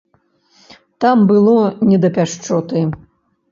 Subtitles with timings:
[1.01, 2.79] Там было не да пяшчоты.